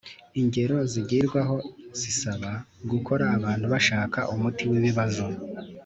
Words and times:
Ingero 0.39 0.77
zigirwaho 0.91 1.57
zisaba 1.99 2.51
gukora 2.91 3.25
abantu 3.37 3.65
bashaka 3.73 4.19
umuti 4.33 4.63
w 4.69 4.73
ibibazo 4.79 5.25